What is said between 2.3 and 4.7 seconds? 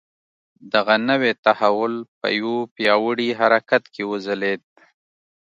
یوه پیاوړي حرکت کې وځلېد.